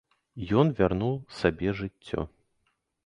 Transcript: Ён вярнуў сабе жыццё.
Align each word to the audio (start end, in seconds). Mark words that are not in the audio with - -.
Ён 0.61 0.71
вярнуў 0.79 1.13
сабе 1.41 1.75
жыццё. 1.83 2.21